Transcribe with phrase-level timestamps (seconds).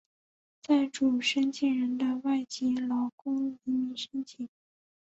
[0.63, 4.49] 在主申请人的外籍劳工移民申请。